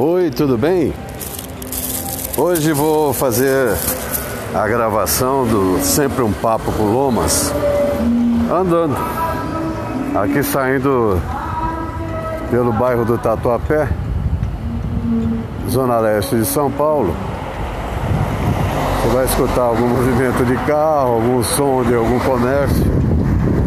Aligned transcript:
Oi, 0.00 0.30
tudo 0.30 0.56
bem? 0.56 0.94
Hoje 2.36 2.72
vou 2.72 3.12
fazer 3.12 3.76
a 4.54 4.68
gravação 4.68 5.44
do 5.44 5.80
Sempre 5.80 6.22
um 6.22 6.32
Papo 6.32 6.70
com 6.70 6.84
Lomas 6.84 7.52
andando 8.48 8.96
aqui 10.14 10.40
saindo 10.44 11.20
pelo 12.48 12.72
bairro 12.72 13.04
do 13.04 13.18
Tatuapé, 13.18 13.88
zona 15.68 15.98
leste 15.98 16.36
de 16.36 16.44
São 16.44 16.70
Paulo. 16.70 17.12
Você 19.02 19.14
vai 19.16 19.24
escutar 19.24 19.62
algum 19.62 19.88
movimento 19.88 20.44
de 20.44 20.54
carro, 20.58 21.14
algum 21.14 21.42
som 21.42 21.82
de 21.82 21.96
algum 21.96 22.20
comércio. 22.20 22.84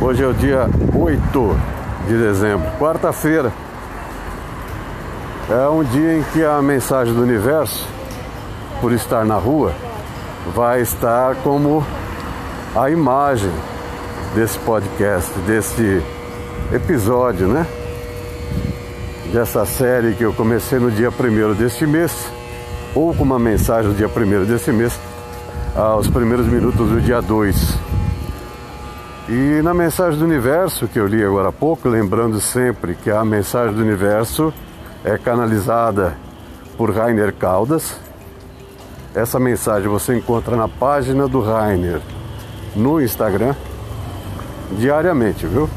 Hoje 0.00 0.22
é 0.22 0.26
o 0.28 0.32
dia 0.32 0.70
8 0.94 1.56
de 2.06 2.16
dezembro, 2.16 2.70
quarta-feira. 2.78 3.52
É 5.50 5.68
um 5.68 5.82
dia 5.82 6.18
em 6.18 6.22
que 6.32 6.44
a 6.44 6.62
mensagem 6.62 7.12
do 7.12 7.20
universo, 7.20 7.86
por 8.80 8.92
estar 8.92 9.24
na 9.24 9.34
rua, 9.34 9.72
vai 10.54 10.80
estar 10.80 11.34
como 11.42 11.84
a 12.76 12.88
imagem 12.88 13.50
desse 14.36 14.56
podcast, 14.60 15.30
desse 15.40 16.00
episódio, 16.72 17.48
né? 17.48 17.66
Dessa 19.32 19.66
série 19.66 20.14
que 20.14 20.22
eu 20.22 20.32
comecei 20.32 20.78
no 20.78 20.92
dia 20.92 21.10
1 21.10 21.54
deste 21.54 21.86
mês, 21.86 22.30
ou 22.94 23.12
com 23.12 23.24
uma 23.24 23.38
mensagem 23.38 23.90
no 23.90 23.96
dia 23.96 24.08
1 24.08 24.44
desse 24.44 24.70
mês, 24.70 24.98
aos 25.74 26.06
primeiros 26.06 26.46
minutos 26.46 26.88
do 26.88 27.00
dia 27.00 27.20
2. 27.20 27.78
E 29.28 29.60
na 29.62 29.74
mensagem 29.74 30.18
do 30.18 30.24
universo 30.24 30.86
que 30.86 31.00
eu 31.00 31.06
li 31.06 31.22
agora 31.22 31.48
há 31.48 31.52
pouco, 31.52 31.88
lembrando 31.88 32.40
sempre 32.40 32.94
que 32.94 33.10
a 33.10 33.24
mensagem 33.24 33.74
do 33.74 33.82
universo 33.82 34.54
é 35.04 35.18
canalizada 35.18 36.16
por 36.76 36.94
Rainer 36.94 37.34
Caldas. 37.34 37.96
Essa 39.14 39.38
mensagem 39.38 39.88
você 39.88 40.16
encontra 40.16 40.56
na 40.56 40.68
página 40.68 41.28
do 41.28 41.40
Rainer 41.42 42.00
no 42.74 43.00
Instagram 43.00 43.54
diariamente, 44.78 45.46
viu? 45.46 45.68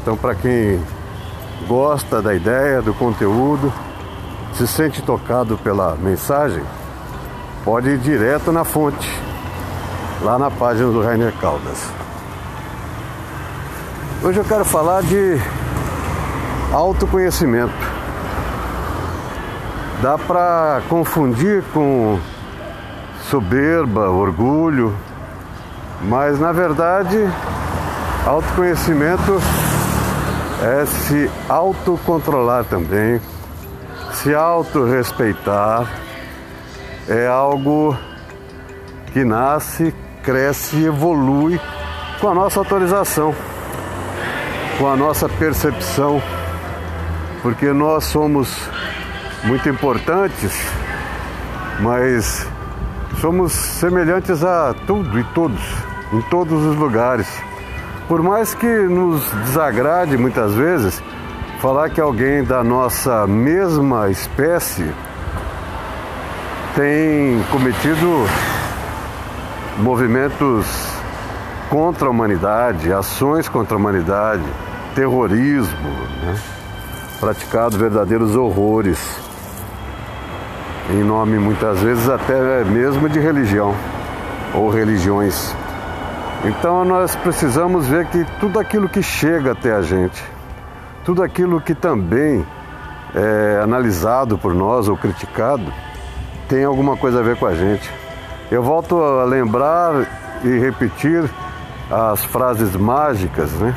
Então, 0.00 0.16
para 0.16 0.34
quem 0.34 0.80
gosta 1.66 2.22
da 2.22 2.34
ideia, 2.34 2.80
do 2.80 2.94
conteúdo, 2.94 3.72
se 4.54 4.66
sente 4.66 5.02
tocado 5.02 5.58
pela 5.58 5.96
mensagem, 5.96 6.62
pode 7.64 7.88
ir 7.88 7.98
direto 7.98 8.52
na 8.52 8.62
fonte, 8.62 9.10
lá 10.22 10.38
na 10.38 10.50
página 10.50 10.90
do 10.92 11.02
Rainer 11.02 11.32
Caldas. 11.40 11.90
Hoje 14.22 14.38
eu 14.38 14.44
quero 14.44 14.64
falar 14.64 15.02
de 15.02 15.40
autoconhecimento 16.72 17.95
dá 20.00 20.18
para 20.18 20.82
confundir 20.88 21.62
com 21.72 22.18
soberba, 23.30 24.10
orgulho, 24.10 24.94
mas 26.02 26.38
na 26.38 26.52
verdade, 26.52 27.18
autoconhecimento 28.26 29.40
é 30.62 30.86
se 30.86 31.30
autocontrolar 31.48 32.64
também, 32.64 33.20
se 34.12 34.34
autorrespeitar, 34.34 35.86
é 37.08 37.26
algo 37.26 37.96
que 39.12 39.24
nasce, 39.24 39.94
cresce 40.22 40.76
e 40.76 40.86
evolui 40.86 41.60
com 42.20 42.28
a 42.28 42.34
nossa 42.34 42.60
autorização, 42.60 43.34
com 44.78 44.88
a 44.88 44.96
nossa 44.96 45.28
percepção, 45.28 46.22
porque 47.42 47.72
nós 47.72 48.04
somos 48.04 48.68
muito 49.46 49.68
importantes, 49.68 50.52
mas 51.80 52.46
somos 53.20 53.52
semelhantes 53.52 54.42
a 54.42 54.74
tudo 54.86 55.18
e 55.20 55.24
todos, 55.24 55.60
em 56.12 56.20
todos 56.22 56.64
os 56.64 56.76
lugares. 56.76 57.28
Por 58.08 58.22
mais 58.22 58.54
que 58.54 58.66
nos 58.66 59.22
desagrade 59.44 60.16
muitas 60.16 60.52
vezes 60.54 61.02
falar 61.60 61.90
que 61.90 62.00
alguém 62.00 62.42
da 62.42 62.62
nossa 62.64 63.26
mesma 63.26 64.10
espécie 64.10 64.90
tem 66.74 67.42
cometido 67.50 68.26
movimentos 69.78 70.66
contra 71.70 72.08
a 72.08 72.10
humanidade, 72.10 72.92
ações 72.92 73.48
contra 73.48 73.76
a 73.76 73.78
humanidade, 73.78 74.44
terrorismo, 74.94 75.88
né? 76.22 76.36
praticado 77.20 77.78
verdadeiros 77.78 78.36
horrores 78.36 78.98
em 80.90 81.02
nome 81.02 81.38
muitas 81.38 81.80
vezes 81.80 82.08
até 82.08 82.64
mesmo 82.64 83.08
de 83.08 83.18
religião 83.18 83.74
ou 84.54 84.70
religiões. 84.70 85.54
Então 86.44 86.84
nós 86.84 87.16
precisamos 87.16 87.86
ver 87.86 88.06
que 88.06 88.24
tudo 88.38 88.58
aquilo 88.58 88.88
que 88.88 89.02
chega 89.02 89.52
até 89.52 89.72
a 89.72 89.82
gente, 89.82 90.22
tudo 91.04 91.22
aquilo 91.22 91.60
que 91.60 91.74
também 91.74 92.46
é 93.14 93.60
analisado 93.62 94.38
por 94.38 94.54
nós 94.54 94.88
ou 94.88 94.96
criticado, 94.96 95.72
tem 96.48 96.64
alguma 96.64 96.96
coisa 96.96 97.20
a 97.20 97.22
ver 97.22 97.36
com 97.36 97.46
a 97.46 97.54
gente. 97.54 97.90
Eu 98.50 98.62
volto 98.62 99.02
a 99.02 99.24
lembrar 99.24 100.06
e 100.44 100.58
repetir 100.58 101.28
as 101.90 102.24
frases 102.24 102.76
mágicas, 102.76 103.50
né? 103.52 103.74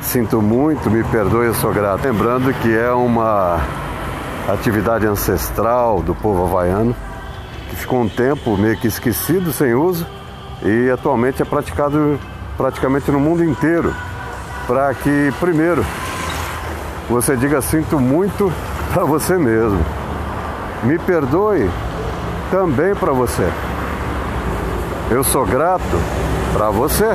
Sinto 0.00 0.40
muito, 0.40 0.90
me 0.90 1.02
perdoe, 1.04 1.46
eu 1.46 1.54
sou 1.54 1.72
grato. 1.72 2.04
Lembrando 2.04 2.52
que 2.54 2.74
é 2.74 2.90
uma 2.92 3.58
atividade 4.52 5.06
ancestral 5.06 6.02
do 6.02 6.14
povo 6.14 6.44
havaiano, 6.44 6.96
que 7.68 7.76
ficou 7.76 8.00
um 8.00 8.08
tempo 8.08 8.56
meio 8.56 8.76
que 8.78 8.88
esquecido, 8.88 9.52
sem 9.52 9.74
uso, 9.74 10.06
e 10.62 10.90
atualmente 10.90 11.42
é 11.42 11.44
praticado 11.44 12.18
praticamente 12.56 13.10
no 13.10 13.20
mundo 13.20 13.44
inteiro. 13.44 13.94
Para 14.66 14.92
que, 14.94 15.32
primeiro, 15.38 15.84
você 17.08 17.36
diga 17.36 17.60
sinto 17.60 18.00
muito 18.00 18.52
para 18.92 19.04
você 19.04 19.36
mesmo. 19.36 19.78
Me 20.82 20.98
perdoe 20.98 21.70
também 22.50 22.94
para 22.94 23.12
você. 23.12 23.48
Eu 25.10 25.24
sou 25.24 25.44
grato 25.44 25.82
para 26.52 26.70
você 26.70 27.06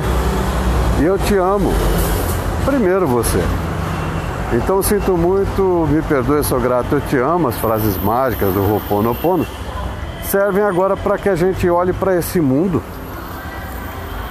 e 1.00 1.04
eu 1.04 1.18
te 1.18 1.36
amo. 1.36 1.72
Primeiro 2.64 3.06
você. 3.06 3.40
Então 4.52 4.82
sinto 4.82 5.16
muito, 5.16 5.88
me 5.90 6.02
perdoe, 6.02 6.44
sou 6.44 6.60
grato, 6.60 6.94
eu 6.94 7.00
te 7.00 7.16
amo, 7.16 7.48
as 7.48 7.58
frases 7.58 7.96
mágicas 8.02 8.52
do 8.52 8.60
Ho'oponopono 8.60 9.46
servem 10.24 10.62
agora 10.62 10.96
para 10.96 11.18
que 11.18 11.28
a 11.28 11.34
gente 11.34 11.68
olhe 11.68 11.92
para 11.92 12.16
esse 12.16 12.40
mundo 12.40 12.82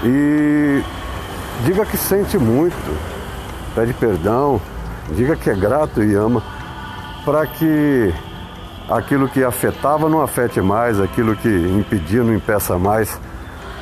e 0.04 0.82
diga 1.66 1.86
que 1.86 1.98
sente 1.98 2.38
muito, 2.38 2.98
pede 3.74 3.94
perdão, 3.94 4.62
diga 5.12 5.36
que 5.36 5.50
é 5.50 5.56
grato 5.56 6.04
e 6.04 6.14
ama, 6.14 6.44
para 7.26 7.46
que 7.48 8.14
aquilo 8.90 9.28
que 9.30 9.44
afetava 9.44 10.10
não 10.10 10.22
afete 10.22 10.62
mais, 10.62 11.00
aquilo 11.00 11.36
que 11.36 11.50
impedia 11.50 12.24
não 12.24 12.34
impeça 12.34 12.78
mais, 12.78 13.20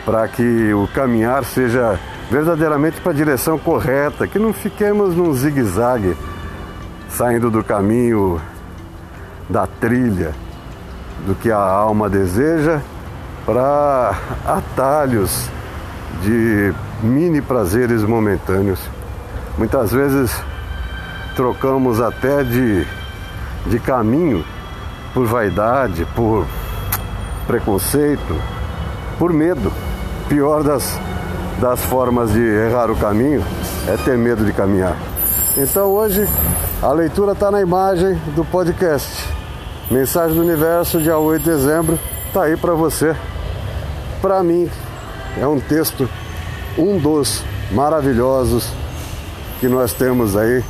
para 0.06 0.28
que 0.28 0.74
o 0.74 0.88
caminhar 0.94 1.44
seja 1.44 2.00
verdadeiramente 2.32 3.02
para 3.02 3.12
a 3.12 3.16
direção 3.16 3.60
correta, 3.60 4.26
que 4.26 4.40
não 4.40 4.54
fiquemos 4.54 5.14
num 5.14 5.34
zigue-zague 5.34 6.16
saindo 7.10 7.52
do 7.52 7.62
caminho 7.62 8.40
da 9.50 9.68
trilha 9.68 10.32
do 11.28 11.36
que 11.36 11.52
a 11.52 11.60
alma 11.60 12.10
deseja 12.10 12.80
para 13.46 14.16
atalhos 14.48 15.50
de 16.24 16.74
mini 17.04 17.42
prazeres 17.42 18.02
momentâneos. 18.02 18.80
Muitas 19.58 19.92
vezes 19.92 20.34
trocamos 21.36 22.00
até 22.00 22.46
de, 22.46 22.88
de 23.66 23.78
caminho 23.78 24.46
por 25.14 25.26
vaidade, 25.26 26.08
por 26.16 26.48
preconceito, 27.46 28.42
por 29.20 29.34
medo. 29.34 29.70
Pior 30.30 30.64
das, 30.64 30.98
das 31.62 31.80
formas 31.80 32.34
de 32.34 32.42
errar 32.42 32.90
o 32.90 32.96
caminho 32.96 33.46
é 33.88 33.96
ter 33.96 34.18
medo 34.18 34.44
de 34.44 34.52
caminhar. 34.52 34.98
Então 35.56 35.90
hoje 35.90 36.28
a 36.82 36.92
leitura 36.92 37.34
está 37.34 37.52
na 37.52 37.62
imagem 37.62 38.16
do 38.36 38.44
podcast. 38.44 39.08
Mensagem 39.92 40.36
do 40.36 40.42
Universo, 40.42 41.00
dia 41.00 41.20
8 41.20 41.44
de 41.44 41.50
dezembro, 41.52 42.00
tá 42.34 42.44
aí 42.44 42.58
para 42.58 42.74
você. 42.74 43.16
Para 44.22 44.42
mim, 44.42 44.68
é 45.40 45.46
um 45.46 45.60
texto, 45.60 46.10
um 46.78 46.98
dos 46.98 47.44
maravilhosos 47.72 48.68
que 49.60 49.68
nós 49.68 49.94
temos 49.94 50.36
aí. 50.36 50.64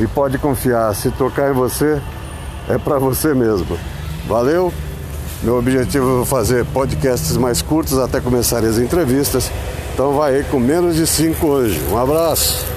E 0.00 0.06
pode 0.06 0.38
confiar, 0.38 0.94
se 0.94 1.10
tocar 1.10 1.50
em 1.50 1.54
você, 1.54 2.00
é 2.68 2.78
para 2.78 2.98
você 2.98 3.34
mesmo. 3.34 3.78
Valeu? 4.26 4.72
Meu 5.42 5.58
objetivo 5.58 6.22
é 6.22 6.24
fazer 6.24 6.64
podcasts 6.66 7.36
mais 7.36 7.60
curtos 7.60 7.98
até 7.98 8.20
começarem 8.20 8.68
as 8.68 8.78
entrevistas. 8.78 9.50
Então 9.96 10.12
vai 10.12 10.34
aí 10.34 10.44
com 10.44 10.60
menos 10.60 10.94
de 10.94 11.06
5 11.06 11.46
hoje. 11.46 11.80
Um 11.90 11.96
abraço! 11.96 12.75